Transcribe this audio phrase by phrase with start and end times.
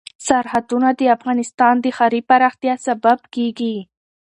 [0.27, 3.75] سرحدونه د افغانستان د ښاري پراختیا سبب کېږي.